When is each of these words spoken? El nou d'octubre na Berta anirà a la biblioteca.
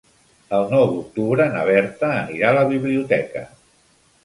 El 0.59 0.63
nou 0.71 0.85
d'octubre 0.93 1.45
na 1.57 1.67
Berta 1.69 2.11
anirà 2.23 2.51
a 2.55 2.59
la 2.61 2.65
biblioteca. 2.75 3.47